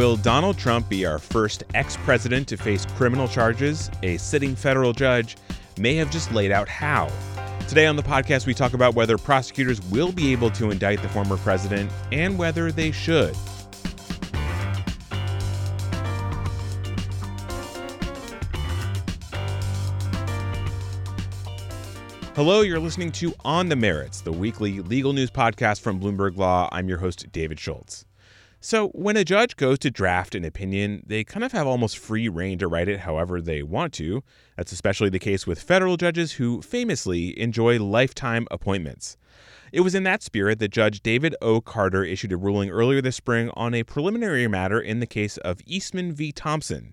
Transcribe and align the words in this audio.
Will 0.00 0.16
Donald 0.16 0.56
Trump 0.56 0.88
be 0.88 1.04
our 1.04 1.18
first 1.18 1.62
ex 1.74 1.98
president 1.98 2.48
to 2.48 2.56
face 2.56 2.86
criminal 2.96 3.28
charges? 3.28 3.90
A 4.02 4.16
sitting 4.16 4.56
federal 4.56 4.94
judge 4.94 5.36
may 5.78 5.94
have 5.96 6.10
just 6.10 6.32
laid 6.32 6.50
out 6.50 6.70
how. 6.70 7.12
Today 7.68 7.84
on 7.84 7.96
the 7.96 8.02
podcast, 8.02 8.46
we 8.46 8.54
talk 8.54 8.72
about 8.72 8.94
whether 8.94 9.18
prosecutors 9.18 9.78
will 9.90 10.10
be 10.10 10.32
able 10.32 10.50
to 10.52 10.70
indict 10.70 11.02
the 11.02 11.08
former 11.10 11.36
president 11.36 11.92
and 12.12 12.38
whether 12.38 12.72
they 12.72 12.90
should. 12.90 13.36
Hello, 22.34 22.62
you're 22.62 22.80
listening 22.80 23.12
to 23.12 23.34
On 23.44 23.68
the 23.68 23.76
Merits, 23.76 24.22
the 24.22 24.32
weekly 24.32 24.80
legal 24.80 25.12
news 25.12 25.30
podcast 25.30 25.82
from 25.82 26.00
Bloomberg 26.00 26.38
Law. 26.38 26.70
I'm 26.72 26.88
your 26.88 26.96
host, 26.96 27.30
David 27.32 27.60
Schultz. 27.60 28.06
So, 28.62 28.88
when 28.88 29.16
a 29.16 29.24
judge 29.24 29.56
goes 29.56 29.78
to 29.78 29.90
draft 29.90 30.34
an 30.34 30.44
opinion, 30.44 31.02
they 31.06 31.24
kind 31.24 31.44
of 31.44 31.52
have 31.52 31.66
almost 31.66 31.96
free 31.96 32.28
reign 32.28 32.58
to 32.58 32.68
write 32.68 32.88
it 32.88 33.00
however 33.00 33.40
they 33.40 33.62
want 33.62 33.94
to. 33.94 34.22
That's 34.54 34.70
especially 34.70 35.08
the 35.08 35.18
case 35.18 35.46
with 35.46 35.62
federal 35.62 35.96
judges 35.96 36.32
who 36.32 36.60
famously 36.60 37.40
enjoy 37.40 37.82
lifetime 37.82 38.46
appointments. 38.50 39.16
It 39.72 39.80
was 39.80 39.94
in 39.94 40.02
that 40.02 40.22
spirit 40.22 40.58
that 40.58 40.72
Judge 40.72 41.00
David 41.00 41.34
O. 41.40 41.62
Carter 41.62 42.04
issued 42.04 42.32
a 42.32 42.36
ruling 42.36 42.68
earlier 42.68 43.00
this 43.00 43.16
spring 43.16 43.50
on 43.54 43.72
a 43.72 43.82
preliminary 43.82 44.46
matter 44.46 44.78
in 44.78 45.00
the 45.00 45.06
case 45.06 45.38
of 45.38 45.60
Eastman 45.64 46.12
v. 46.12 46.30
Thompson. 46.30 46.92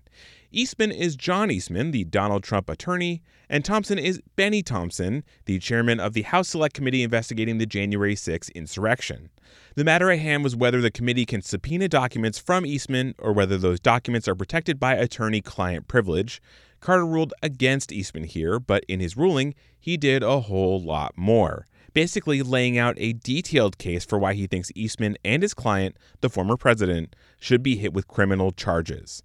Eastman 0.50 0.90
is 0.90 1.14
John 1.14 1.50
Eastman, 1.50 1.90
the 1.90 2.04
Donald 2.04 2.42
Trump 2.42 2.70
attorney, 2.70 3.22
and 3.50 3.62
Thompson 3.62 3.98
is 3.98 4.22
Bennie 4.34 4.62
Thompson, 4.62 5.22
the 5.44 5.58
chairman 5.58 6.00
of 6.00 6.14
the 6.14 6.22
House 6.22 6.48
Select 6.48 6.74
Committee 6.74 7.02
investigating 7.02 7.58
the 7.58 7.66
January 7.66 8.16
6 8.16 8.48
insurrection. 8.50 9.28
The 9.74 9.84
matter 9.84 10.10
at 10.10 10.20
hand 10.20 10.44
was 10.44 10.56
whether 10.56 10.80
the 10.80 10.90
committee 10.90 11.26
can 11.26 11.42
subpoena 11.42 11.86
documents 11.86 12.38
from 12.38 12.64
Eastman 12.64 13.14
or 13.18 13.34
whether 13.34 13.58
those 13.58 13.78
documents 13.78 14.26
are 14.26 14.34
protected 14.34 14.80
by 14.80 14.94
attorney 14.94 15.42
client 15.42 15.86
privilege. 15.86 16.40
Carter 16.80 17.04
ruled 17.04 17.34
against 17.42 17.92
Eastman 17.92 18.24
here, 18.24 18.58
but 18.58 18.84
in 18.88 19.00
his 19.00 19.18
ruling, 19.18 19.54
he 19.78 19.98
did 19.98 20.22
a 20.22 20.40
whole 20.40 20.80
lot 20.80 21.12
more, 21.14 21.66
basically 21.92 22.40
laying 22.40 22.78
out 22.78 22.94
a 22.96 23.12
detailed 23.12 23.76
case 23.76 24.06
for 24.06 24.18
why 24.18 24.32
he 24.32 24.46
thinks 24.46 24.72
Eastman 24.74 25.18
and 25.22 25.42
his 25.42 25.52
client, 25.52 25.98
the 26.22 26.30
former 26.30 26.56
president, 26.56 27.14
should 27.38 27.62
be 27.62 27.76
hit 27.76 27.92
with 27.92 28.08
criminal 28.08 28.50
charges. 28.50 29.22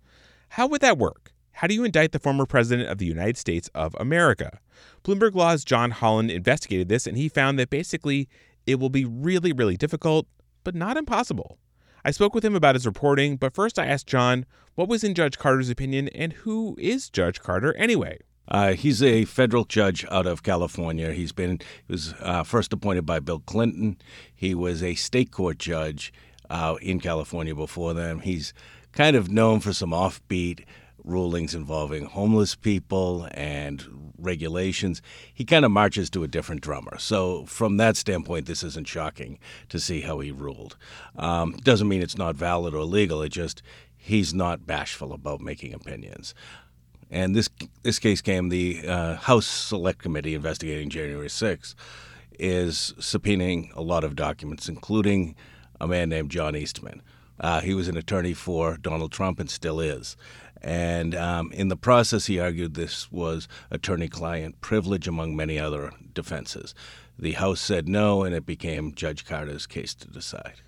How 0.54 0.68
would 0.68 0.82
that 0.82 1.00
work? 1.00 1.34
How 1.54 1.66
do 1.66 1.74
you 1.74 1.84
indict 1.84 2.12
the 2.12 2.20
former 2.20 2.46
president 2.46 2.88
of 2.88 3.00
the 3.00 3.08
United 3.08 3.38
States 3.38 3.72
of 3.74 3.96
America? 4.00 4.60
Bloomberg 5.04 5.34
Law's 5.34 5.66
John 5.66 5.90
Holland 5.90 6.30
investigated 6.30 6.90
this 6.90 7.08
and 7.08 7.18
he 7.18 7.28
found 7.28 7.58
that 7.58 7.72
basically 7.72 8.30
it 8.68 8.80
will 8.80 8.92
be 8.92 9.04
really, 9.04 9.52
really 9.52 9.78
difficult, 9.78 10.28
but 10.64 10.76
not 10.76 10.96
impossible. 10.96 11.58
I 12.06 12.12
spoke 12.12 12.36
with 12.36 12.46
him 12.46 12.54
about 12.54 12.76
his 12.76 12.86
reporting, 12.86 13.36
but 13.36 13.56
first 13.56 13.80
I 13.80 13.88
asked 13.88 14.06
John 14.06 14.46
what 14.76 14.88
was 14.88 15.04
in 15.04 15.16
Judge 15.16 15.40
Carter's 15.40 15.72
opinion 15.72 16.08
and 16.10 16.34
who 16.34 16.76
is 16.78 17.10
Judge 17.10 17.42
Carter 17.42 17.76
anyway? 17.76 18.20
Uh, 18.48 18.74
he's 18.74 19.02
a 19.02 19.26
federal 19.26 19.66
judge 19.66 20.06
out 20.12 20.28
of 20.28 20.44
California. 20.44 21.14
He's 21.14 21.32
been 21.32 21.62
he 21.88 21.94
was 21.94 22.14
uh, 22.20 22.44
first 22.44 22.72
appointed 22.72 23.08
by 23.08 23.20
Bill 23.20 23.40
Clinton. 23.40 23.98
He 24.36 24.54
was 24.54 24.84
a 24.84 24.94
state 24.94 25.32
court 25.32 25.58
judge 25.58 26.14
uh, 26.52 26.76
in 26.80 27.00
California 27.00 27.56
before 27.56 27.96
then. 27.96 28.20
He's 28.20 28.54
kind 28.94 29.16
of 29.16 29.30
known 29.30 29.60
for 29.60 29.74
some 29.74 29.92
offbeat 29.92 30.64
rulings 31.04 31.54
involving 31.54 32.06
homeless 32.06 32.56
people 32.56 33.28
and 33.32 34.14
regulations. 34.18 35.02
He 35.34 35.44
kind 35.44 35.66
of 35.66 35.72
marches 35.72 36.10
to 36.12 36.24
a 36.24 36.28
different 36.28 36.62
drummer. 36.62 36.98
So, 36.98 37.46
from 37.46 37.78
that 37.78 37.98
standpoint, 37.98 38.46
this 38.46 38.64
isn't 38.64 38.88
shocking 38.88 39.38
to 39.70 39.80
see 39.80 40.02
how 40.02 40.20
he 40.20 40.32
ruled. 40.32 40.78
Um, 41.18 41.54
doesn't 41.64 41.88
mean 41.88 42.02
it's 42.02 42.18
not 42.18 42.36
valid 42.36 42.74
or 42.74 42.86
legal, 42.86 43.22
it 43.22 43.30
just 43.30 43.62
he's 43.98 44.34
not 44.34 44.66
bashful 44.66 45.14
about 45.14 45.42
making 45.42 45.74
opinions. 45.74 46.34
And 47.12 47.36
this 47.36 47.50
this 47.84 48.00
case 48.00 48.22
came 48.22 48.50
the 48.50 48.88
uh, 48.88 49.16
House 49.16 49.46
Select 49.46 50.00
Committee 50.00 50.36
investigating 50.36 50.90
January 50.90 51.28
6th 51.28 51.76
is 52.40 52.94
subpoenaing 52.98 53.74
a 53.76 53.82
lot 53.82 54.04
of 54.04 54.16
documents, 54.16 54.68
including 54.68 55.36
a 55.80 55.88
man 55.88 56.10
named 56.10 56.32
John 56.32 56.56
Eastman. 56.56 57.02
Uh, 57.44 57.60
he 57.60 57.74
was 57.74 57.90
an 57.90 57.98
attorney 57.98 58.34
for 58.34 58.78
Donald 58.78 59.12
Trump 59.12 59.38
and 59.38 59.50
still 59.50 59.82
is. 59.82 60.16
And 60.62 61.14
um, 61.14 61.52
in 61.52 61.68
the 61.68 61.76
process, 61.76 62.28
he 62.28 62.40
argued 62.40 62.74
this 62.74 63.12
was 63.12 63.50
attorney 63.70 64.08
client 64.08 64.62
privilege, 64.62 65.10
among 65.10 65.36
many 65.36 65.60
other 65.60 65.92
defenses. 66.14 66.74
The 67.20 67.34
House 67.34 67.60
said 67.60 67.90
no, 67.90 68.24
and 68.24 68.34
it 68.34 68.46
became 68.46 68.96
Judge 68.96 69.26
Carter's 69.26 69.68
case 69.68 69.94
to 69.96 70.08
decide. 70.08 70.62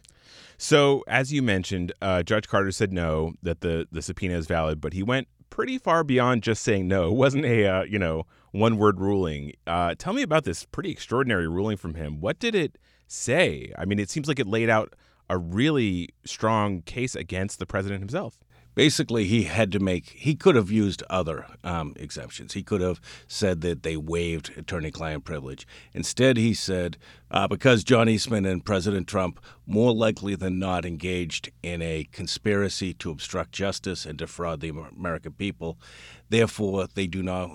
So, 0.58 1.06
as 1.08 1.31
you 1.31 1.41
mentioned, 1.41 1.94
uh, 2.02 2.24
Judge 2.24 2.50
Carter 2.50 2.72
said 2.74 2.91
no, 2.91 3.35
that 3.41 3.62
the, 3.62 3.88
the 3.90 4.02
subpoena 4.02 4.38
is 4.38 4.46
valid, 4.46 4.81
but 4.81 4.91
he 4.91 5.02
went 5.02 5.30
pretty 5.50 5.78
far 5.78 6.03
beyond 6.03 6.44
just 6.44 6.62
saying 6.62 6.90
no. 6.90 7.08
It 7.12 7.16
wasn't 7.16 7.46
a, 7.46 7.66
uh, 7.66 7.84
you 7.84 8.00
know, 8.00 8.25
one 8.52 8.78
word 8.78 9.00
ruling. 9.00 9.53
Uh, 9.66 9.96
tell 9.97 10.12
me 10.12 10.24
about 10.24 10.44
this 10.44 10.66
pretty 10.66 10.91
extraordinary 10.91 11.47
ruling 11.47 11.78
from 11.78 11.94
him. 11.94 12.19
What 12.19 12.38
did 12.38 12.53
it 12.53 12.78
say? 13.08 13.72
I 13.78 13.85
mean, 13.85 14.00
it 14.00 14.09
seems 14.09 14.28
like 14.28 14.40
it 14.40 14.47
laid 14.47 14.69
out 14.69 14.94
a 15.30 15.38
really 15.38 16.09
strong 16.25 16.81
case 16.81 17.16
against 17.16 17.59
the 17.59 17.66
president 17.66 18.02
himself. 18.02 18.38
Basically, 18.75 19.24
he 19.24 19.44
had 19.44 19.72
to 19.72 19.80
make, 19.80 20.09
he 20.09 20.36
could 20.36 20.56
have 20.56 20.69
used 20.69 21.02
other 21.09 21.46
um, 21.63 21.94
exemptions. 21.96 22.52
He 22.52 22.62
could 22.62 22.81
have 22.81 23.00
said 23.25 23.62
that 23.62 23.84
they 23.84 23.96
waived 23.96 24.52
attorney 24.58 24.91
client 24.91 25.24
privilege. 25.24 25.66
Instead, 25.94 26.35
he 26.35 26.53
said, 26.53 26.97
uh, 27.31 27.47
because 27.47 27.85
John 27.85 28.09
Eastman 28.09 28.46
and 28.46 28.66
President 28.66 29.08
Trump 29.08 29.40
more 29.66 29.94
likely 29.94 30.35
than 30.35 30.59
not 30.59 30.85
engaged 30.85 31.52
in 31.64 31.81
a 31.81 32.09
conspiracy 32.12 32.94
to 32.96 33.12
obstruct 33.12 33.53
justice 33.53 34.06
and 34.06 34.18
defraud 34.18 34.59
the 34.59 34.69
American 34.69 35.31
people, 35.31 35.80
therefore 36.28 36.88
they 36.96 37.08
do 37.08 37.24
not, 37.24 37.50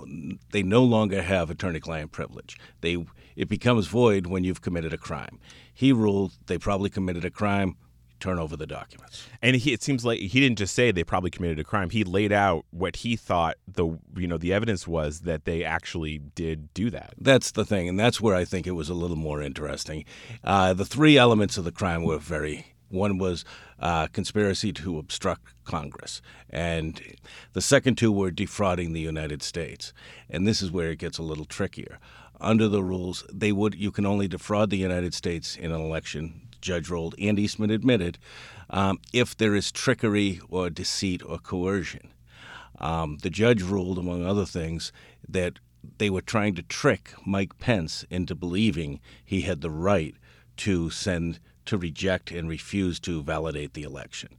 they 0.53 0.63
no 0.63 0.83
longer 0.83 1.21
have 1.21 1.51
attorney 1.51 1.81
client 1.81 2.13
privilege. 2.13 2.57
They, 2.81 2.97
it 3.41 3.49
becomes 3.49 3.87
void 3.87 4.27
when 4.27 4.45
you've 4.45 4.61
committed 4.61 4.93
a 4.93 4.99
crime. 4.99 5.41
He 5.73 5.93
ruled 5.93 6.33
they 6.47 6.59
probably 6.59 6.91
committed 6.91 7.25
a 7.25 7.31
crime 7.31 7.77
turn 8.21 8.39
over 8.39 8.55
the 8.55 8.67
documents. 8.67 9.27
And 9.41 9.57
he, 9.57 9.73
it 9.73 9.83
seems 9.83 10.05
like 10.05 10.21
he 10.21 10.41
didn't 10.41 10.59
just 10.59 10.75
say 10.75 10.91
they 10.91 11.05
probably 11.05 11.31
committed 11.31 11.59
a 11.59 11.65
crime. 11.65 11.89
He 11.89 12.05
laid 12.05 12.33
out 12.33 12.67
what 12.71 12.97
he 12.97 13.17
thought 13.17 13.57
the 13.67 13.99
you 14.15 14.29
know 14.29 14.37
the 14.37 14.53
evidence 14.53 14.87
was 14.87 15.21
that 15.21 15.47
they 15.47 15.65
actually 15.65 16.19
did 16.19 16.73
do 16.75 16.91
that. 16.91 17.15
That's 17.19 17.51
the 17.51 17.65
thing, 17.65 17.89
and 17.89 17.99
that's 17.99 18.21
where 18.21 18.35
I 18.35 18.45
think 18.45 18.67
it 18.67 18.73
was 18.73 18.91
a 18.91 18.95
little 18.95 19.17
more 19.17 19.41
interesting. 19.41 20.05
Uh, 20.45 20.75
the 20.75 20.85
three 20.85 21.17
elements 21.17 21.57
of 21.57 21.65
the 21.65 21.73
crime 21.73 22.05
were 22.05 22.19
very. 22.19 22.70
One 22.91 23.19
was 23.19 23.45
uh, 23.79 24.09
conspiracy 24.09 24.73
to 24.75 24.99
obstruct 24.99 25.55
Congress, 25.65 26.21
and 26.51 27.01
the 27.53 27.63
second 27.63 27.97
two 27.97 28.13
were 28.13 28.31
defrauding 28.31 28.93
the 28.93 29.01
United 29.01 29.43
States. 29.43 29.93
And 30.29 30.47
this 30.47 30.61
is 30.61 30.71
where 30.71 30.91
it 30.91 30.99
gets 30.99 31.19
a 31.19 31.23
little 31.23 31.45
trickier. 31.45 31.99
Under 32.41 32.69
the 32.69 32.83
rules, 32.83 33.25
they 33.33 33.53
would 33.53 33.75
you 33.75 33.91
can 33.91 34.07
only 34.07 34.27
defraud 34.29 34.71
the 34.71 34.77
United 34.77 35.15
States 35.15 35.57
in 35.57 35.73
an 35.73 35.81
election 35.81 36.49
Judge 36.61 36.91
ruled 36.91 37.15
and 37.19 37.39
Eastman 37.39 37.71
admitted, 37.71 38.19
um, 38.69 38.99
if 39.13 39.37
there 39.37 39.55
is 39.55 39.73
trickery 39.73 40.41
or 40.49 40.71
deceit 40.71 41.23
or 41.25 41.39
coercion. 41.39 42.13
Um, 42.79 43.19
the 43.23 43.31
judge 43.31 43.63
ruled, 43.63 43.99
among 43.99 44.25
other 44.25 44.47
things, 44.47 44.93
that 45.29 45.59
they 45.99 46.11
were 46.11 46.23
trying 46.23 46.55
to 46.55 46.63
trick 46.63 47.13
Mike 47.27 47.59
Pence 47.59 48.05
into 48.11 48.35
believing 48.35 49.01
he 49.25 49.43
had 49.43 49.61
the 49.61 49.71
right 49.71 50.15
to 50.59 50.91
send 50.91 51.41
to 51.67 51.79
reject 51.79 52.31
and 52.31 52.49
refuse 52.49 53.01
to 53.01 53.23
validate 53.23 53.75
the 53.75 53.83
election. 53.83 54.37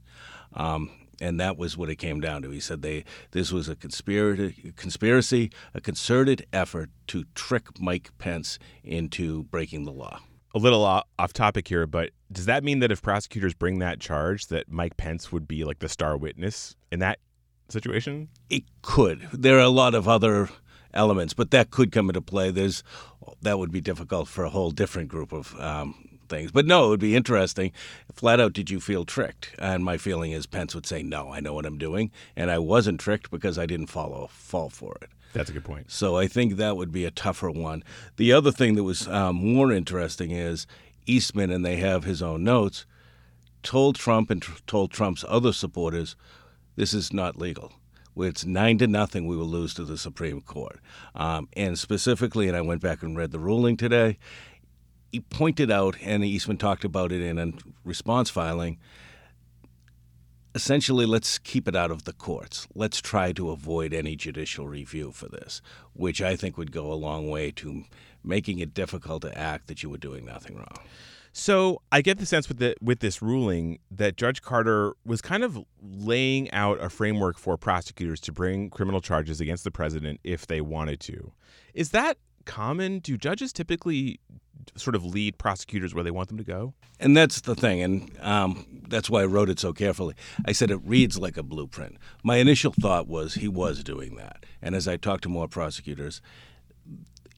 Um, 0.54 0.90
and 1.20 1.38
that 1.38 1.56
was 1.56 1.76
what 1.76 1.88
it 1.88 1.96
came 1.96 2.20
down 2.20 2.42
to. 2.42 2.50
He 2.50 2.60
said 2.60 2.82
they 2.82 3.04
this 3.30 3.52
was 3.52 3.68
a 3.68 3.76
conspiracy, 3.76 4.72
conspiracy, 4.76 5.50
a 5.74 5.80
concerted 5.80 6.46
effort 6.52 6.90
to 7.08 7.24
trick 7.34 7.80
Mike 7.80 8.10
Pence 8.18 8.58
into 8.82 9.44
breaking 9.44 9.84
the 9.84 9.92
law 9.92 10.20
a 10.54 10.58
little 10.58 10.84
off 10.84 11.32
topic 11.32 11.68
here, 11.68 11.86
but 11.86 12.10
does 12.30 12.46
that 12.46 12.64
mean 12.64 12.80
that 12.80 12.92
if 12.92 13.02
prosecutors 13.02 13.54
bring 13.54 13.78
that 13.78 14.00
charge, 14.00 14.48
that 14.48 14.70
Mike 14.70 14.96
Pence 14.96 15.32
would 15.32 15.48
be 15.48 15.64
like 15.64 15.78
the 15.78 15.88
star 15.88 16.16
witness 16.16 16.76
in 16.90 17.00
that 17.00 17.18
situation? 17.68 18.28
It 18.50 18.64
could. 18.82 19.28
There 19.32 19.56
are 19.56 19.62
a 19.62 19.68
lot 19.68 19.94
of 19.94 20.08
other 20.08 20.50
elements, 20.92 21.32
but 21.32 21.50
that 21.52 21.70
could 21.70 21.90
come 21.90 22.10
into 22.10 22.20
play. 22.20 22.50
There's 22.50 22.82
that 23.40 23.58
would 23.58 23.72
be 23.72 23.80
difficult 23.80 24.28
for 24.28 24.44
a 24.44 24.50
whole 24.50 24.72
different 24.72 25.08
group 25.08 25.32
of 25.32 25.58
um, 25.58 26.11
things. 26.32 26.50
But 26.50 26.66
no, 26.66 26.86
it 26.86 26.88
would 26.88 27.00
be 27.00 27.14
interesting. 27.14 27.72
Flat 28.14 28.40
out, 28.40 28.54
did 28.54 28.70
you 28.70 28.80
feel 28.80 29.04
tricked? 29.04 29.54
And 29.58 29.84
my 29.84 29.98
feeling 29.98 30.32
is 30.32 30.46
Pence 30.46 30.74
would 30.74 30.86
say, 30.86 31.02
"No, 31.02 31.32
I 31.32 31.40
know 31.40 31.52
what 31.54 31.66
I'm 31.66 31.78
doing, 31.78 32.10
and 32.34 32.50
I 32.50 32.58
wasn't 32.58 33.00
tricked 33.00 33.30
because 33.30 33.58
I 33.58 33.66
didn't 33.66 33.88
follow 33.88 34.28
fall 34.32 34.70
for 34.70 34.96
it." 35.02 35.10
That's 35.34 35.50
a 35.50 35.52
good 35.52 35.64
point. 35.64 35.90
So 35.90 36.16
I 36.16 36.26
think 36.26 36.56
that 36.56 36.76
would 36.76 36.92
be 36.92 37.04
a 37.04 37.10
tougher 37.10 37.50
one. 37.50 37.84
The 38.16 38.32
other 38.32 38.52
thing 38.52 38.74
that 38.74 38.84
was 38.84 39.08
um, 39.08 39.36
more 39.36 39.72
interesting 39.72 40.30
is 40.30 40.66
Eastman, 41.06 41.50
and 41.50 41.64
they 41.64 41.76
have 41.76 42.04
his 42.04 42.22
own 42.22 42.44
notes, 42.44 42.86
told 43.62 43.96
Trump 43.96 44.30
and 44.30 44.42
tr- 44.42 44.60
told 44.66 44.90
Trump's 44.90 45.24
other 45.28 45.52
supporters, 45.52 46.16
this 46.76 46.94
is 46.94 47.12
not 47.12 47.38
legal. 47.38 47.72
It's 48.16 48.44
nine 48.44 48.76
to 48.78 48.86
nothing. 48.86 49.26
We 49.26 49.36
will 49.36 49.46
lose 49.46 49.72
to 49.74 49.84
the 49.84 49.96
Supreme 49.96 50.42
Court. 50.42 50.78
Um, 51.14 51.48
and 51.54 51.78
specifically, 51.78 52.46
and 52.46 52.56
I 52.56 52.60
went 52.60 52.82
back 52.82 53.02
and 53.02 53.16
read 53.16 53.30
the 53.30 53.38
ruling 53.38 53.76
today. 53.76 54.18
He 55.12 55.20
pointed 55.20 55.70
out, 55.70 55.96
and 56.02 56.24
Eastman 56.24 56.56
talked 56.56 56.84
about 56.84 57.12
it 57.12 57.20
in 57.20 57.38
a 57.38 57.52
response 57.84 58.30
filing 58.30 58.78
essentially 60.54 61.06
let's 61.06 61.38
keep 61.38 61.66
it 61.66 61.74
out 61.74 61.90
of 61.90 62.04
the 62.04 62.12
courts. 62.12 62.66
Let's 62.74 63.00
try 63.00 63.32
to 63.32 63.50
avoid 63.50 63.92
any 63.92 64.16
judicial 64.16 64.66
review 64.68 65.12
for 65.12 65.28
this, 65.28 65.62
which 65.94 66.20
I 66.20 66.36
think 66.36 66.56
would 66.58 66.72
go 66.72 66.92
a 66.92 66.94
long 66.94 67.28
way 67.30 67.50
to 67.52 67.84
making 68.22 68.58
it 68.58 68.74
difficult 68.74 69.22
to 69.22 69.36
act 69.36 69.66
that 69.68 69.82
you 69.82 69.90
were 69.90 69.98
doing 69.98 70.24
nothing 70.24 70.56
wrong. 70.56 70.78
So 71.34 71.80
I 71.90 72.02
get 72.02 72.18
the 72.18 72.26
sense 72.26 72.46
with 72.46 72.58
the 72.58 72.76
with 72.82 73.00
this 73.00 73.22
ruling 73.22 73.78
that 73.90 74.16
Judge 74.16 74.42
Carter 74.42 74.92
was 75.06 75.22
kind 75.22 75.42
of 75.42 75.58
laying 75.80 76.50
out 76.50 76.78
a 76.82 76.90
framework 76.90 77.38
for 77.38 77.56
prosecutors 77.56 78.20
to 78.20 78.32
bring 78.32 78.68
criminal 78.68 79.00
charges 79.00 79.40
against 79.40 79.64
the 79.64 79.70
president 79.70 80.20
if 80.22 80.46
they 80.46 80.60
wanted 80.60 81.00
to. 81.00 81.32
Is 81.72 81.90
that 81.90 82.18
common? 82.44 82.98
Do 82.98 83.16
judges 83.16 83.52
typically 83.52 84.20
sort 84.76 84.94
of 84.94 85.04
lead 85.04 85.38
prosecutors 85.38 85.94
where 85.94 86.04
they 86.04 86.10
want 86.10 86.28
them 86.28 86.38
to 86.38 86.44
go? 86.44 86.74
And 87.00 87.16
that's 87.16 87.40
the 87.40 87.54
thing, 87.54 87.82
and 87.82 88.10
um, 88.20 88.64
that's 88.88 89.10
why 89.10 89.22
I 89.22 89.26
wrote 89.26 89.48
it 89.48 89.58
so 89.58 89.72
carefully. 89.72 90.14
I 90.44 90.52
said 90.52 90.70
it 90.70 90.80
reads 90.84 91.18
like 91.18 91.36
a 91.36 91.42
blueprint. 91.42 91.96
My 92.22 92.36
initial 92.36 92.72
thought 92.72 93.08
was 93.08 93.34
he 93.34 93.48
was 93.48 93.82
doing 93.82 94.14
that, 94.16 94.46
and 94.60 94.74
as 94.74 94.86
I 94.86 94.96
talked 94.96 95.24
to 95.24 95.28
more 95.28 95.48
prosecutors, 95.48 96.20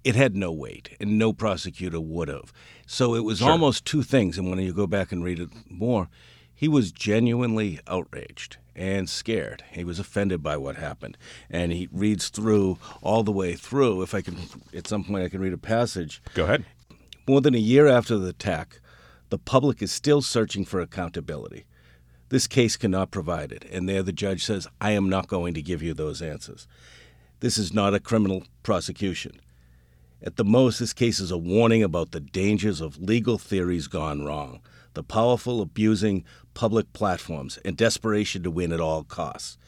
it 0.05 0.17
had 0.17 0.37
no 0.37 0.53
weight, 0.53 0.91
and 1.01 1.19
no 1.19 1.33
prosecutor 1.33 1.99
would 1.99 2.29
have. 2.29 2.53
So 2.87 3.15
it 3.15 3.25
was 3.25 3.39
sure. 3.39 3.51
almost 3.51 3.87
two 3.87 4.03
things. 4.03 4.37
And 4.37 4.51
when 4.51 4.59
you 4.59 4.75
go 4.75 4.87
back 4.87 5.13
and 5.13 5.25
read 5.25 5.41
it 5.41 5.49
more, 5.71 6.09
he 6.55 6.69
was 6.69 6.93
genuinely 6.93 7.81
outraged 7.87 8.59
and 8.77 9.09
scared. 9.09 9.65
He 9.71 9.85
was 9.85 9.99
offended 9.99 10.43
by 10.43 10.57
what 10.57 10.77
happened. 10.77 11.17
And 11.51 11.73
he 11.73 11.89
reads 11.93 12.29
through 12.29 12.79
all 13.03 13.23
the 13.23 13.33
way 13.33 13.55
through. 13.55 14.03
If 14.03 14.15
I 14.15 14.21
can, 14.21 14.37
at 14.75 14.87
some 14.87 15.05
point, 15.05 15.25
I 15.25 15.29
can 15.29 15.41
read 15.41 15.53
a 15.53 15.59
passage. 15.59 16.23
Go 16.35 16.45
ahead. 16.45 16.65
More 17.27 17.41
than 17.41 17.55
a 17.55 17.59
year 17.59 17.87
after 17.87 18.19
the 18.19 18.29
attack, 18.29 18.81
the 19.31 19.39
public 19.39 19.81
is 19.83 19.93
still 19.93 20.23
searching 20.23 20.65
for 20.65 20.81
accountability. 20.81 21.65
This 22.29 22.47
case 22.47 22.77
cannot 22.77 23.11
provide 23.11 23.53
it. 23.53 23.65
And 23.71 23.89
there 23.89 24.03
the 24.03 24.13
judge 24.13 24.45
says, 24.45 24.67
I 24.81 24.93
am 24.93 25.09
not 25.09 25.29
going 25.29 25.55
to 25.55 25.63
give 25.63 25.83
you 25.83 25.95
those 25.95 26.21
answers. 26.21 26.67
This 27.41 27.59
is 27.59 27.73
not 27.73 27.95
a 27.95 28.01
criminal 28.01 28.45
prosecution. 28.63 29.41
At 30.27 30.37
the 30.37 30.45
most, 30.45 30.79
this 30.79 30.95
case 30.95 31.21
is 31.21 31.31
a 31.31 31.37
warning 31.37 31.83
about 31.83 32.13
the 32.13 32.21
dangers 32.21 32.81
of 32.81 32.97
legal 32.97 33.37
theories 33.37 33.89
gone 33.89 34.25
wrong, 34.25 34.61
the 34.95 35.03
powerful 35.03 35.61
abusing 35.61 36.25
public 36.55 36.91
platforms, 36.95 37.59
and 37.63 37.77
desperation 37.77 38.43
to 38.43 38.51
win 38.51 38.73
at 38.73 38.81
all 38.81 39.05
costs. 39.05 39.59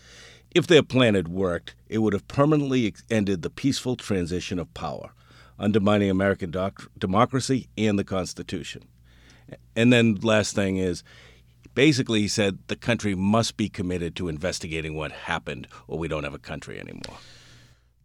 If 0.55 0.67
their 0.67 0.82
plan 0.82 1.14
had 1.14 1.29
worked, 1.29 1.75
it 1.91 1.99
would 1.99 2.14
have 2.14 2.26
permanently 2.26 2.94
ended 3.11 3.43
the 3.43 3.50
peaceful 3.50 3.97
transition 3.97 4.58
of 4.58 4.73
power, 4.73 5.11
undermining 5.58 6.08
American 6.08 6.55
democracy 6.97 7.69
and 7.76 7.99
the 7.99 8.05
Constitution. 8.05 8.85
And 9.76 9.93
then, 9.93 10.14
last 10.23 10.55
thing 10.55 10.79
is, 10.79 11.05
basically, 11.75 12.23
he 12.23 12.29
said 12.29 12.61
the 12.69 12.76
country 12.76 13.14
must 13.14 13.59
be 13.59 13.69
committed 13.69 14.17
to 14.17 14.29
investigating 14.29 14.94
what 14.94 15.12
happened, 15.12 15.69
or 15.87 15.99
we 15.99 16.09
don't 16.09 16.25
have 16.25 16.32
a 16.32 16.38
country 16.38 16.81
anymore. 16.81 17.19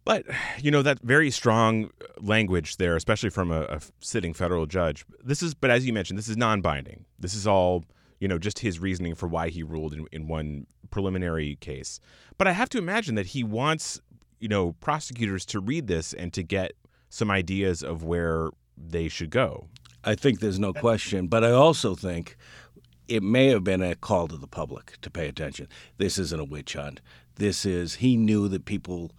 But, 0.04 0.24
you 0.58 0.70
know, 0.70 0.82
that 0.82 1.00
very 1.02 1.30
strong 1.30 1.84
uh, 1.84 2.06
language 2.20 2.76
there, 2.76 2.96
especially 2.96 3.30
from 3.30 3.52
a, 3.52 3.62
a, 3.62 3.80
sitting 4.00 4.34
federal 4.34 4.66
judge. 4.66 5.04
This 5.22 5.42
is, 5.42 5.54
but 5.54 5.70
as 5.70 5.86
you 5.86 5.92
mentioned, 5.92 6.18
this 6.18 6.28
is 6.28 6.36
non 6.36 6.60
binding. 6.60 7.04
This 7.18 7.34
is 7.34 7.46
all, 7.46 7.84
you 8.18 8.26
know, 8.26 8.38
just 8.38 8.58
his 8.58 8.80
reasoning 8.80 9.14
for 9.14 9.28
why 9.28 9.48
he 9.48 9.62
ruled 9.62 9.92
in, 9.92 10.06
in 10.10 10.26
one 10.26 10.66
preliminary 10.90 11.56
case. 11.56 12.00
But 12.36 12.48
I 12.48 12.52
have 12.52 12.68
to 12.70 12.78
imagine 12.78 13.14
that 13.14 13.26
he 13.26 13.44
wants, 13.44 14.00
you 14.40 14.48
know, 14.48 14.72
prosecutors 14.80 15.46
to 15.46 15.60
read 15.60 15.86
this 15.86 16.12
and 16.12 16.32
to 16.32 16.42
get 16.42 16.72
some 17.08 17.30
ideas 17.30 17.82
of 17.82 18.02
where 18.02 18.50
they 18.76 19.08
should 19.08 19.30
go. 19.30 19.68
I 20.04 20.16
think 20.16 20.40
there's 20.40 20.58
no 20.58 20.72
question. 20.72 21.28
But 21.28 21.44
I 21.44 21.52
also 21.52 21.94
think 21.94 22.36
it 23.06 23.22
may 23.22 23.48
have 23.48 23.62
been 23.62 23.82
a 23.82 23.94
call 23.94 24.28
to 24.28 24.36
the 24.36 24.46
public 24.48 25.00
to 25.02 25.10
pay 25.10 25.28
attention. 25.28 25.68
This 25.98 26.18
isn't 26.18 26.40
a 26.40 26.44
witch 26.44 26.74
hunt. 26.74 27.00
This 27.36 27.64
is, 27.64 27.96
he 27.96 28.16
knew 28.16 28.48
that 28.48 28.64
people 28.64 29.12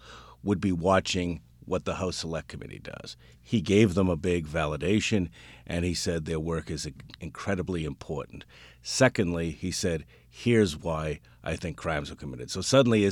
would 0.44 0.62
be 0.62 0.72
watching 0.72 1.42
what 1.66 1.86
the 1.86 1.96
House 1.96 2.18
Select 2.18 2.50
Committee 2.50 2.80
does. 2.80 3.16
He 3.42 3.62
gave 3.62 3.94
them 3.94 4.10
a 4.10 4.18
big 4.18 4.46
validation, 4.46 5.30
and 5.66 5.86
he 5.86 5.94
said 5.94 6.26
their 6.26 6.40
work 6.40 6.70
is 6.70 6.88
incredibly 7.20 7.86
important. 7.86 8.46
Secondly, 8.82 9.52
he 9.52 9.72
said, 9.72 10.06
here's 10.30 10.78
why 10.78 11.20
I 11.44 11.56
think 11.56 11.78
crimes 11.78 12.10
were 12.10 12.16
committed. 12.16 12.52
So 12.52 12.62
suddenly 12.62 13.10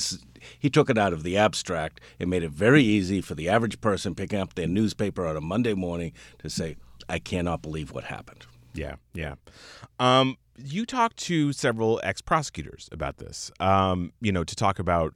he 0.59 0.69
took 0.69 0.89
it 0.89 0.97
out 0.97 1.13
of 1.13 1.23
the 1.23 1.37
abstract 1.37 2.01
and 2.19 2.29
made 2.29 2.43
it 2.43 2.51
very 2.51 2.83
easy 2.83 3.21
for 3.21 3.35
the 3.35 3.47
average 3.47 3.79
person 3.79 4.15
picking 4.15 4.39
up 4.39 4.55
their 4.55 4.67
newspaper 4.67 5.25
on 5.25 5.37
a 5.37 5.41
Monday 5.41 5.73
morning 5.73 6.11
to 6.39 6.49
say, 6.49 6.75
I 7.07 7.19
cannot 7.19 7.61
believe 7.61 7.91
what 7.91 8.05
happened. 8.05 8.45
Yeah, 8.73 8.95
yeah. 9.13 9.35
Um, 9.99 10.37
you 10.57 10.85
talked 10.85 11.17
to 11.17 11.53
several 11.53 11.99
ex 12.03 12.21
prosecutors 12.21 12.89
about 12.91 13.17
this, 13.17 13.51
um, 13.59 14.13
you 14.21 14.31
know, 14.31 14.43
to 14.43 14.55
talk 14.55 14.79
about 14.79 15.13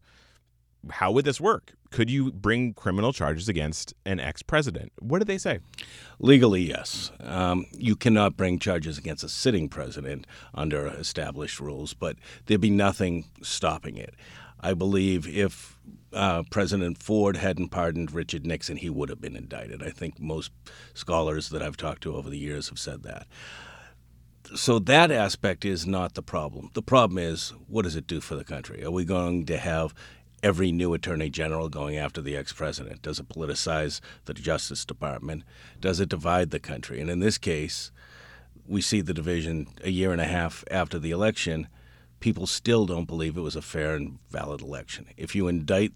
how 0.90 1.12
would 1.12 1.26
this 1.26 1.42
work? 1.42 1.74
Could 1.96 2.10
you 2.10 2.34
bring 2.34 2.74
criminal 2.74 3.14
charges 3.14 3.48
against 3.48 3.94
an 4.06 4.20
ex 4.20 4.44
president? 4.44 4.92
What 5.00 5.20
did 5.20 5.30
they 5.30 5.38
say? 5.38 5.60
Legally, 6.20 6.62
yes. 6.62 7.10
Um, 7.22 7.68
you 7.72 7.96
cannot 7.96 8.36
bring 8.36 8.60
charges 8.60 8.98
against 8.98 9.24
a 9.24 9.30
sitting 9.30 9.70
president 9.70 10.28
under 10.54 10.88
established 10.88 11.62
rules, 11.62 11.94
but 11.94 12.18
there'd 12.48 12.60
be 12.60 12.70
nothing 12.70 13.24
stopping 13.42 13.96
it. 13.96 14.14
I 14.60 14.74
believe 14.74 15.26
if 15.26 15.80
uh, 16.12 16.44
President 16.52 17.02
Ford 17.02 17.38
hadn't 17.38 17.70
pardoned 17.70 18.12
Richard 18.12 18.46
Nixon, 18.46 18.76
he 18.76 18.90
would 18.90 19.08
have 19.08 19.22
been 19.22 19.38
indicted. 19.38 19.82
I 19.82 19.90
think 19.90 20.20
most 20.20 20.52
scholars 20.94 21.48
that 21.48 21.62
I've 21.62 21.78
talked 21.78 22.04
to 22.04 22.18
over 22.18 22.30
the 22.30 22.38
years 22.38 22.68
have 22.68 22.80
said 22.80 23.04
that. 23.04 23.26
So 24.54 24.80
that 24.80 25.12
aspect 25.12 25.64
is 25.64 25.88
not 25.88 26.16
the 26.16 26.22
problem. 26.22 26.72
The 26.74 26.82
problem 26.82 27.18
is 27.18 27.54
what 27.68 27.84
does 27.84 27.96
it 27.96 28.06
do 28.06 28.20
for 28.20 28.36
the 28.36 28.44
country? 28.44 28.84
Are 28.84 28.92
we 28.92 29.06
going 29.06 29.46
to 29.46 29.58
have 29.58 29.94
every 30.44 30.72
new 30.72 30.94
attorney 30.94 31.30
general 31.30 31.70
going 31.70 31.98
after 31.98 32.22
the 32.22 32.36
ex 32.36 32.54
president? 32.54 33.02
Does 33.02 33.20
it 33.20 33.30
politicize 33.30 34.00
the 34.26 34.34
Justice 34.34 34.86
Department? 34.86 35.44
Does 35.80 36.00
it 36.00 36.10
divide 36.10 36.52
the 36.52 36.60
country? 36.60 37.02
And 37.02 37.10
in 37.10 37.20
this 37.20 37.38
case, 37.38 37.92
we 38.68 38.82
see 38.82 39.02
the 39.02 39.14
division 39.14 39.68
a 39.84 39.90
year 39.90 40.12
and 40.12 40.22
a 40.22 40.26
half 40.26 40.64
after 40.72 41.00
the 41.00 41.12
election. 41.12 41.68
People 42.20 42.48
still 42.48 42.86
don't 42.86 43.06
believe 43.06 43.38
it 43.38 43.42
was 43.42 43.56
a 43.56 43.62
fair 43.62 43.96
and 43.96 44.18
valid 44.30 44.62
election. 44.62 45.08
If 45.18 45.36
you 45.36 45.48
indict 45.48 45.94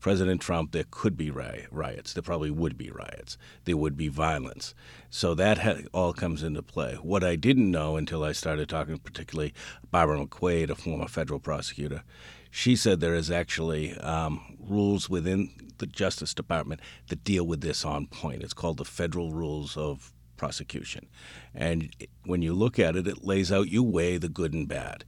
President 0.00 0.40
Trump, 0.40 0.72
there 0.72 0.86
could 0.90 1.16
be 1.16 1.30
riots. 1.30 2.14
There 2.14 2.22
probably 2.22 2.50
would 2.50 2.78
be 2.78 2.90
riots. 2.90 3.36
There 3.64 3.76
would 3.76 3.98
be 3.98 4.08
violence. 4.08 4.74
So 5.10 5.34
that 5.34 5.58
ha- 5.58 5.82
all 5.92 6.14
comes 6.14 6.42
into 6.42 6.62
play. 6.62 6.94
What 6.94 7.22
I 7.22 7.36
didn't 7.36 7.70
know 7.70 7.96
until 7.96 8.24
I 8.24 8.32
started 8.32 8.68
talking, 8.68 8.98
particularly 8.98 9.52
Barbara 9.90 10.24
McQuade, 10.24 10.70
a 10.70 10.74
former 10.74 11.06
federal 11.06 11.38
prosecutor, 11.38 12.02
she 12.50 12.76
said 12.76 13.00
there 13.00 13.14
is 13.14 13.30
actually 13.30 13.96
um, 13.98 14.56
rules 14.58 15.08
within 15.08 15.50
the 15.78 15.86
Justice 15.86 16.34
Department 16.34 16.80
that 17.08 17.24
deal 17.24 17.46
with 17.46 17.60
this 17.60 17.84
on 17.84 18.06
point. 18.06 18.42
It's 18.42 18.52
called 18.52 18.76
the 18.76 18.84
Federal 18.84 19.32
Rules 19.32 19.76
of 19.76 20.12
Prosecution. 20.36 21.06
And 21.54 21.94
when 22.24 22.42
you 22.42 22.54
look 22.54 22.78
at 22.78 22.96
it, 22.96 23.06
it 23.06 23.24
lays 23.24 23.50
out 23.50 23.68
you 23.68 23.82
weigh 23.82 24.18
the 24.18 24.28
good 24.28 24.52
and 24.52 24.68
bad. 24.68 25.04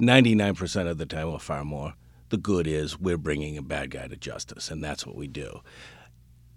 99% 0.00 0.88
of 0.88 0.98
the 0.98 1.06
time, 1.06 1.28
or 1.28 1.38
far 1.38 1.64
more, 1.64 1.94
the 2.30 2.36
good 2.36 2.66
is 2.66 2.98
we're 2.98 3.18
bringing 3.18 3.56
a 3.56 3.62
bad 3.62 3.90
guy 3.90 4.08
to 4.08 4.16
justice, 4.16 4.70
and 4.70 4.82
that's 4.82 5.06
what 5.06 5.16
we 5.16 5.28
do. 5.28 5.60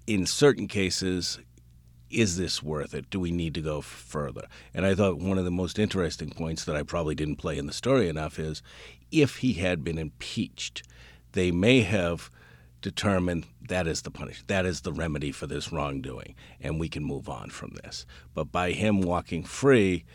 In 0.07 0.25
certain 0.25 0.67
cases, 0.67 1.39
is 2.09 2.37
this 2.37 2.63
worth 2.63 2.93
it? 2.93 3.09
Do 3.09 3.19
we 3.19 3.31
need 3.31 3.53
to 3.55 3.61
go 3.61 3.81
further? 3.81 4.47
And 4.73 4.85
I 4.85 4.95
thought 4.95 5.17
one 5.17 5.37
of 5.37 5.45
the 5.45 5.51
most 5.51 5.79
interesting 5.79 6.29
points 6.29 6.63
that 6.65 6.75
I 6.75 6.83
probably 6.83 7.15
didn't 7.15 7.37
play 7.37 7.57
in 7.57 7.67
the 7.67 7.73
story 7.73 8.07
enough 8.07 8.39
is 8.39 8.61
if 9.11 9.37
he 9.37 9.53
had 9.53 9.83
been 9.83 9.97
impeached, 9.97 10.83
they 11.33 11.51
may 11.51 11.81
have 11.81 12.29
determined 12.81 13.45
that 13.67 13.87
is 13.87 14.03
the 14.03 14.11
punishment, 14.11 14.47
that 14.47 14.65
is 14.65 14.81
the 14.81 14.93
remedy 14.93 15.31
for 15.31 15.47
this 15.47 15.71
wrongdoing, 15.71 16.35
and 16.61 16.79
we 16.79 16.87
can 16.87 17.03
move 17.03 17.27
on 17.27 17.49
from 17.49 17.75
this. 17.83 18.05
But 18.33 18.51
by 18.51 18.71
him 18.71 19.01
walking 19.01 19.43
free, 19.43 20.05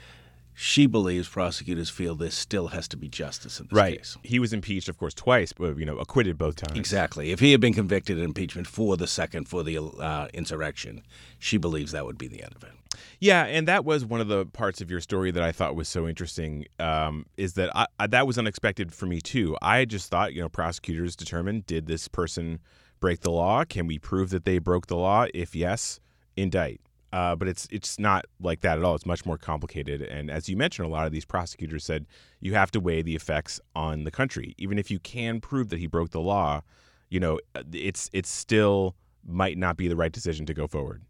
she 0.55 0.87
believes 0.87 1.29
prosecutors 1.29 1.89
feel 1.89 2.15
there 2.15 2.31
still 2.31 2.69
has 2.69 2.87
to 2.89 2.97
be 2.97 3.09
justice 3.09 3.59
in 3.59 3.67
this 3.67 3.77
right. 3.77 3.99
case. 3.99 4.17
He 4.23 4.39
was 4.39 4.53
impeached, 4.53 4.89
of 4.89 4.99
course, 4.99 5.15
twice, 5.15 5.53
but 5.53 5.79
you 5.79 5.87
know, 5.87 5.99
acquitted 5.99 6.37
both 6.39 6.57
times. 6.57 6.79
Exactly. 6.79 7.31
If 7.31 7.41
he 7.41 7.53
had 7.53 7.61
been 7.61 7.75
convicted 7.75 8.19
in 8.19 8.25
impeachment 8.25 8.67
for 8.67 8.97
the 8.97 9.07
second 9.07 9.49
for 9.49 9.63
the 9.63 9.79
uh, 9.79 10.29
insurrection, 10.35 11.03
she 11.39 11.57
believes 11.57 11.93
that 11.93 12.05
would 12.05 12.19
be 12.19 12.29
the 12.29 12.43
end 12.43 12.55
of 12.55 12.63
it. 12.65 12.73
Yeah, 13.19 13.45
and 13.45 13.67
that 13.69 13.85
was 13.85 14.05
one 14.05 14.21
of 14.21 14.29
the 14.29 14.47
parts 14.47 14.81
of 14.81 14.91
your 14.91 15.01
story 15.01 15.31
that 15.31 15.43
I 15.43 15.53
thought 15.53 15.75
was 15.75 15.89
so 15.89 16.07
interesting. 16.07 16.67
Um, 16.79 17.27
is 17.37 17.55
that 17.55 17.71
I, 17.75 17.87
I, 17.99 18.07
that 18.09 18.27
was 18.27 18.37
unexpected 18.37 18.93
for 18.93 19.07
me 19.07 19.21
too. 19.21 19.57
I 19.63 19.85
just 19.85 20.11
thought, 20.11 20.35
you 20.35 20.43
know, 20.43 20.49
prosecutors 20.49 21.17
determined 21.17 21.67
did 21.67 21.87
this 21.87 22.09
person 22.09 22.59
break 23.01 23.21
the 23.21 23.31
law? 23.31 23.65
Can 23.65 23.87
we 23.87 23.99
prove 23.99 24.31
that 24.31 24.45
they 24.45 24.59
broke 24.59 24.89
the 24.89 24.97
law? 24.97 25.27
If 25.33 25.55
yes, 25.55 26.01
indict. 26.37 26.81
Uh, 27.13 27.37
but 27.37 27.47
it's 27.47 27.69
it's 27.71 27.99
not 27.99 28.25
like 28.41 28.63
that 28.63 28.79
at 28.79 28.85
all. 28.85 28.95
It's 28.95 29.05
much 29.05 29.27
more 29.27 29.37
complicated. 29.37 30.01
And 30.03 30.31
as 30.31 30.49
you 30.49 30.57
mentioned, 30.57 30.87
a 30.87 30.91
lot 30.91 31.07
of 31.07 31.13
these 31.13 31.27
prosecutors 31.27 31.85
said 31.85 32.07
you 32.41 32.55
have 32.55 32.71
to 32.71 32.81
weigh 32.81 33.03
the 33.03 33.15
effects 33.15 33.61
on 33.75 34.05
the 34.05 34.11
country. 34.11 34.55
Even 34.57 34.79
if 34.79 34.91
you 34.91 34.99
can 34.99 35.41
prove 35.41 35.69
that 35.69 35.79
he 35.79 35.87
broke 35.87 36.11
the 36.11 36.21
law, 36.21 36.63
you 37.11 37.21
know, 37.21 37.39
it's 37.73 38.09
it's 38.13 38.31
still 38.31 38.95
might 39.27 39.59
not 39.59 39.77
be 39.77 39.89
the 39.89 39.97
right 39.97 40.13
decision 40.13 40.47
to 40.47 40.55
go 40.55 40.67
forward. 40.67 41.03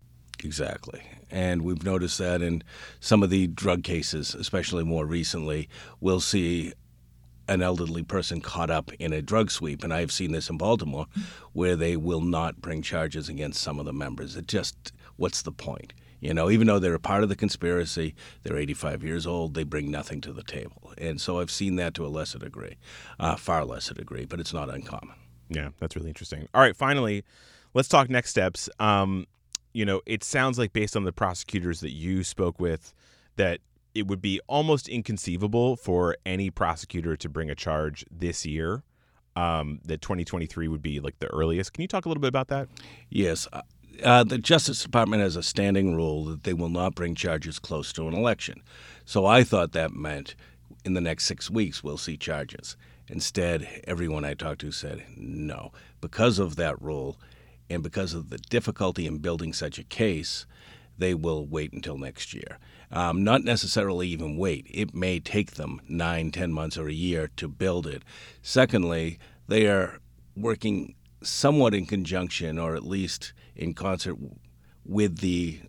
Exactly. 0.44 1.02
And 1.30 1.62
we've 1.62 1.84
noticed 1.84 2.18
that 2.18 2.42
in 2.42 2.62
some 2.98 3.22
of 3.22 3.30
the 3.30 3.46
drug 3.46 3.84
cases, 3.84 4.34
especially 4.34 4.84
more 4.84 5.06
recently, 5.06 5.68
we'll 6.00 6.20
see 6.20 6.72
an 7.48 7.62
elderly 7.62 8.02
person 8.02 8.40
caught 8.40 8.70
up 8.70 8.92
in 8.94 9.12
a 9.12 9.22
drug 9.22 9.50
sweep, 9.50 9.82
and 9.82 9.92
I've 9.92 10.12
seen 10.12 10.32
this 10.32 10.48
in 10.50 10.58
Baltimore, 10.58 11.06
where 11.52 11.76
they 11.76 11.96
will 11.96 12.20
not 12.20 12.60
bring 12.60 12.82
charges 12.82 13.28
against 13.28 13.60
some 13.60 13.78
of 13.78 13.84
the 13.84 13.92
members. 13.92 14.36
It 14.36 14.46
just, 14.46 14.92
what's 15.22 15.42
the 15.42 15.52
point? 15.52 15.92
You 16.18 16.34
know, 16.34 16.50
even 16.50 16.66
though 16.66 16.80
they're 16.80 16.94
a 16.94 17.00
part 17.00 17.22
of 17.22 17.28
the 17.28 17.36
conspiracy, 17.36 18.16
they're 18.42 18.56
85 18.56 19.04
years 19.04 19.24
old, 19.24 19.54
they 19.54 19.62
bring 19.62 19.88
nothing 19.88 20.20
to 20.22 20.32
the 20.32 20.42
table. 20.42 20.92
And 20.98 21.20
so 21.20 21.38
I've 21.38 21.50
seen 21.50 21.76
that 21.76 21.94
to 21.94 22.04
a 22.04 22.08
lesser 22.08 22.40
degree, 22.40 22.76
uh, 23.20 23.36
far 23.36 23.64
lesser 23.64 23.94
degree, 23.94 24.24
but 24.24 24.40
it's 24.40 24.52
not 24.52 24.68
uncommon. 24.68 25.14
Yeah, 25.48 25.70
that's 25.78 25.94
really 25.94 26.08
interesting. 26.08 26.48
All 26.52 26.60
right, 26.60 26.76
finally, 26.76 27.24
let's 27.72 27.88
talk 27.88 28.10
next 28.10 28.30
steps. 28.30 28.68
Um, 28.80 29.26
you 29.72 29.84
know, 29.84 30.00
it 30.04 30.24
sounds 30.24 30.58
like 30.58 30.72
based 30.72 30.96
on 30.96 31.04
the 31.04 31.12
prosecutors 31.12 31.80
that 31.80 31.92
you 31.92 32.24
spoke 32.24 32.58
with, 32.58 32.92
that 33.36 33.60
it 33.94 34.08
would 34.08 34.20
be 34.20 34.40
almost 34.48 34.88
inconceivable 34.88 35.76
for 35.76 36.16
any 36.26 36.50
prosecutor 36.50 37.16
to 37.16 37.28
bring 37.28 37.48
a 37.48 37.54
charge 37.54 38.04
this 38.10 38.44
year. 38.44 38.82
Um, 39.34 39.80
that 39.86 40.02
2023 40.02 40.68
would 40.68 40.82
be 40.82 41.00
like 41.00 41.18
the 41.20 41.28
earliest. 41.28 41.72
Can 41.72 41.80
you 41.82 41.88
talk 41.88 42.04
a 42.04 42.08
little 42.08 42.20
bit 42.20 42.28
about 42.28 42.48
that? 42.48 42.68
Yes. 43.08 43.48
Uh, 44.02 44.24
the 44.24 44.38
Justice 44.38 44.82
Department 44.82 45.22
has 45.22 45.36
a 45.36 45.42
standing 45.42 45.94
rule 45.94 46.24
that 46.26 46.44
they 46.44 46.54
will 46.54 46.68
not 46.68 46.94
bring 46.94 47.14
charges 47.14 47.58
close 47.58 47.92
to 47.92 48.08
an 48.08 48.14
election. 48.14 48.62
So 49.04 49.26
I 49.26 49.44
thought 49.44 49.72
that 49.72 49.92
meant 49.92 50.34
in 50.84 50.94
the 50.94 51.00
next 51.00 51.24
six 51.24 51.50
weeks 51.50 51.82
we'll 51.82 51.98
see 51.98 52.16
charges. 52.16 52.76
Instead, 53.08 53.82
everyone 53.84 54.24
I 54.24 54.34
talked 54.34 54.60
to 54.62 54.72
said 54.72 55.04
no. 55.16 55.72
Because 56.00 56.38
of 56.38 56.56
that 56.56 56.80
rule 56.80 57.18
and 57.68 57.82
because 57.82 58.14
of 58.14 58.30
the 58.30 58.38
difficulty 58.38 59.06
in 59.06 59.18
building 59.18 59.52
such 59.52 59.78
a 59.78 59.84
case, 59.84 60.46
they 60.98 61.14
will 61.14 61.46
wait 61.46 61.72
until 61.72 61.98
next 61.98 62.32
year. 62.32 62.58
Um, 62.90 63.24
not 63.24 63.44
necessarily 63.44 64.08
even 64.08 64.36
wait. 64.36 64.66
It 64.70 64.94
may 64.94 65.18
take 65.20 65.52
them 65.52 65.80
nine, 65.88 66.30
ten 66.30 66.52
months, 66.52 66.76
or 66.76 66.88
a 66.88 66.92
year 66.92 67.30
to 67.36 67.48
build 67.48 67.86
it. 67.86 68.02
Secondly, 68.42 69.18
they 69.48 69.66
are 69.66 69.98
working 70.36 70.94
somewhat 71.22 71.74
in 71.74 71.86
conjunction, 71.86 72.58
or 72.58 72.74
at 72.74 72.84
least 72.84 73.32
in 73.56 73.74
concert 73.74 74.16
with 74.84 75.18
the 75.18 75.60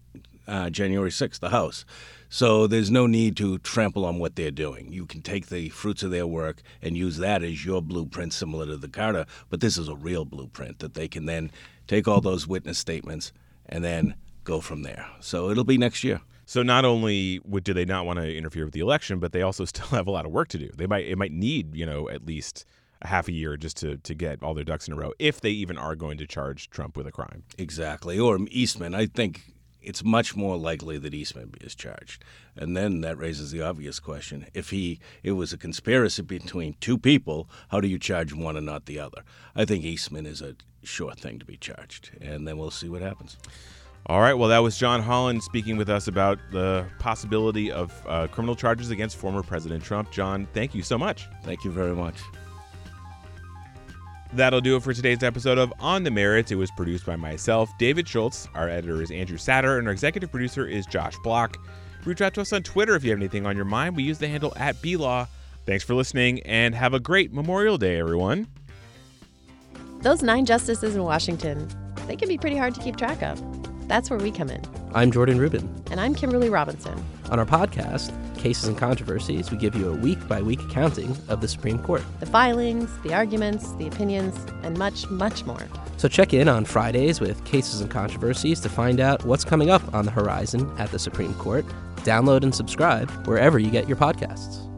uh, 0.47 0.69
January 0.69 1.09
6th, 1.09 1.39
the 1.39 1.49
House. 1.49 1.85
So 2.29 2.65
there's 2.65 2.89
no 2.89 3.05
need 3.05 3.37
to 3.37 3.59
trample 3.59 4.05
on 4.05 4.17
what 4.17 4.35
they're 4.35 4.51
doing. 4.51 4.91
You 4.91 5.05
can 5.05 5.21
take 5.21 5.47
the 5.47 5.69
fruits 5.69 6.01
of 6.01 6.11
their 6.11 6.25
work 6.25 6.61
and 6.81 6.97
use 6.97 7.17
that 7.17 7.43
as 7.43 7.63
your 7.63 7.81
blueprint, 7.81 8.33
similar 8.33 8.65
to 8.65 8.77
the 8.77 8.87
Carter, 8.87 9.25
but 9.49 9.61
this 9.61 9.77
is 9.77 9.87
a 9.87 9.95
real 9.95 10.25
blueprint 10.25 10.79
that 10.79 10.95
they 10.95 11.07
can 11.07 11.25
then 11.25 11.51
take 11.87 12.07
all 12.07 12.21
those 12.21 12.47
witness 12.47 12.79
statements 12.79 13.31
and 13.67 13.83
then 13.83 14.15
go 14.43 14.61
from 14.61 14.81
there. 14.81 15.05
So 15.19 15.49
it'll 15.49 15.63
be 15.63 15.77
next 15.77 16.03
year. 16.03 16.21
So 16.45 16.63
not 16.63 16.85
only 16.85 17.39
would 17.45 17.63
do 17.63 17.73
they 17.73 17.85
not 17.85 18.05
want 18.05 18.19
to 18.19 18.35
interfere 18.35 18.65
with 18.65 18.73
the 18.73 18.79
election, 18.81 19.19
but 19.19 19.31
they 19.31 19.41
also 19.41 19.65
still 19.65 19.87
have 19.87 20.07
a 20.07 20.11
lot 20.11 20.25
of 20.25 20.31
work 20.31 20.49
to 20.49 20.57
do. 20.57 20.69
They 20.75 20.87
might 20.87 21.05
it 21.05 21.17
might 21.17 21.31
need 21.31 21.75
you 21.75 21.85
know 21.85 22.09
at 22.09 22.25
least 22.25 22.65
half 23.03 23.27
a 23.27 23.31
year 23.31 23.57
just 23.57 23.77
to 23.77 23.97
to 23.97 24.13
get 24.13 24.41
all 24.41 24.53
their 24.53 24.63
ducks 24.63 24.87
in 24.87 24.93
a 24.93 24.97
row 24.97 25.11
if 25.19 25.41
they 25.41 25.51
even 25.51 25.77
are 25.77 25.95
going 25.95 26.17
to 26.17 26.27
charge 26.27 26.69
Trump 26.69 26.97
with 26.97 27.07
a 27.07 27.11
crime. 27.11 27.43
Exactly, 27.57 28.19
or 28.19 28.39
Eastman. 28.49 28.95
I 28.95 29.05
think 29.05 29.53
it's 29.81 30.03
much 30.03 30.35
more 30.35 30.57
likely 30.57 30.97
that 30.97 31.13
Eastman 31.13 31.53
is 31.61 31.75
charged, 31.75 32.23
and 32.55 32.75
then 32.75 33.01
that 33.01 33.17
raises 33.17 33.51
the 33.51 33.61
obvious 33.61 33.99
question: 33.99 34.47
if 34.53 34.69
he 34.69 34.99
it 35.23 35.33
was 35.33 35.53
a 35.53 35.57
conspiracy 35.57 36.21
between 36.21 36.75
two 36.79 36.97
people, 36.97 37.49
how 37.69 37.81
do 37.81 37.87
you 37.87 37.99
charge 37.99 38.33
one 38.33 38.57
and 38.57 38.65
not 38.65 38.85
the 38.85 38.99
other? 38.99 39.23
I 39.55 39.65
think 39.65 39.83
Eastman 39.83 40.25
is 40.25 40.41
a 40.41 40.55
sure 40.83 41.13
thing 41.13 41.39
to 41.39 41.45
be 41.45 41.57
charged, 41.57 42.11
and 42.21 42.47
then 42.47 42.57
we'll 42.57 42.71
see 42.71 42.89
what 42.89 43.01
happens. 43.01 43.37
All 44.07 44.19
right. 44.19 44.33
Well, 44.33 44.49
that 44.49 44.59
was 44.59 44.77
John 44.77 45.01
Holland 45.01 45.41
speaking 45.43 45.77
with 45.77 45.89
us 45.89 46.09
about 46.09 46.37
the 46.51 46.85
possibility 46.99 47.71
of 47.71 47.93
uh, 48.05 48.27
criminal 48.27 48.53
charges 48.53 48.89
against 48.89 49.15
former 49.15 49.41
President 49.41 49.81
Trump. 49.81 50.11
John, 50.11 50.45
thank 50.53 50.75
you 50.75 50.83
so 50.83 50.97
much. 50.97 51.29
Thank 51.43 51.63
you 51.63 51.71
very 51.71 51.95
much. 51.95 52.17
That'll 54.35 54.61
do 54.61 54.75
it 54.75 54.81
for 54.81 54.93
today's 54.93 55.21
episode 55.21 55.59
of 55.59 55.71
On 55.79 56.03
the 56.03 56.09
Merits. 56.09 56.51
It 56.51 56.55
was 56.55 56.71
produced 56.71 57.05
by 57.05 57.15
myself, 57.15 57.69
David 57.77 58.07
Schultz. 58.07 58.47
Our 58.55 58.67
editor 58.67 58.99
is 58.99 59.11
Andrew 59.11 59.37
Satter, 59.37 59.77
and 59.77 59.87
our 59.87 59.93
executive 59.93 60.31
producer 60.31 60.65
is 60.65 60.87
Josh 60.87 61.15
Block. 61.23 61.57
Reach 62.03 62.19
out 62.19 62.33
to 62.33 62.41
us 62.41 62.51
on 62.51 62.63
Twitter 62.63 62.95
if 62.95 63.03
you 63.03 63.11
have 63.11 63.19
anything 63.19 63.45
on 63.45 63.55
your 63.55 63.65
mind. 63.65 63.95
We 63.95 64.01
use 64.01 64.17
the 64.17 64.27
handle 64.27 64.51
at 64.55 64.81
BLaw. 64.81 65.27
Thanks 65.67 65.83
for 65.83 65.93
listening, 65.93 66.41
and 66.41 66.73
have 66.73 66.95
a 66.95 66.99
great 66.99 67.31
Memorial 67.31 67.77
Day, 67.77 67.99
everyone. 67.99 68.47
Those 69.99 70.23
nine 70.23 70.45
justices 70.45 70.95
in 70.95 71.03
Washington, 71.03 71.69
they 72.07 72.15
can 72.15 72.27
be 72.27 72.39
pretty 72.39 72.57
hard 72.57 72.73
to 72.73 72.81
keep 72.81 72.95
track 72.95 73.21
of. 73.21 73.39
That's 73.87 74.09
where 74.09 74.19
we 74.19 74.31
come 74.31 74.49
in. 74.49 74.61
I'm 74.95 75.11
Jordan 75.11 75.39
Rubin. 75.39 75.67
And 75.89 75.99
I'm 75.99 76.13
Kimberly 76.13 76.51
Robinson. 76.51 77.03
On 77.31 77.39
our 77.39 77.47
podcast, 77.47 78.13
Cases 78.37 78.67
and 78.67 78.77
Controversies, 78.77 79.49
we 79.49 79.57
give 79.57 79.73
you 79.73 79.89
a 79.89 79.95
week 79.95 80.27
by 80.27 80.39
week 80.39 80.61
accounting 80.61 81.17
of 81.29 81.41
the 81.41 81.47
Supreme 81.47 81.79
Court. 81.79 82.03
The 82.19 82.27
filings, 82.27 82.91
the 82.99 83.11
arguments, 83.11 83.73
the 83.77 83.87
opinions, 83.87 84.37
and 84.61 84.77
much, 84.77 85.09
much 85.09 85.45
more. 85.45 85.67
So 85.97 86.07
check 86.07 86.31
in 86.31 86.47
on 86.47 86.65
Fridays 86.65 87.19
with 87.19 87.43
Cases 87.43 87.81
and 87.81 87.89
Controversies 87.89 88.59
to 88.59 88.69
find 88.69 88.99
out 88.99 89.25
what's 89.25 89.43
coming 89.43 89.71
up 89.71 89.81
on 89.95 90.05
the 90.05 90.11
horizon 90.11 90.71
at 90.77 90.91
the 90.91 90.99
Supreme 90.99 91.33
Court. 91.35 91.65
Download 91.97 92.43
and 92.43 92.53
subscribe 92.53 93.09
wherever 93.25 93.57
you 93.57 93.71
get 93.71 93.87
your 93.87 93.97
podcasts. 93.97 94.69